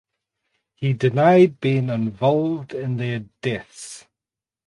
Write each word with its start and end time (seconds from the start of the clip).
He 0.73 0.93
denied 0.93 1.59
being 1.59 1.89
involved 1.89 2.73
in 2.73 2.97
their 2.97 3.19
deaths. 3.43 4.07